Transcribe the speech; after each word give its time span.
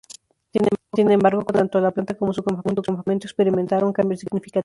Sin 0.95 1.11
embargo, 1.11 1.45
con 1.45 1.55
el 1.55 1.59
tiempo, 1.59 1.59
tanto 1.59 1.79
la 1.79 1.91
planta 1.91 2.15
como 2.15 2.33
su 2.33 2.41
campamento 2.43 3.27
experimentaron 3.27 3.93
cambios 3.93 4.21
significativos. 4.21 4.59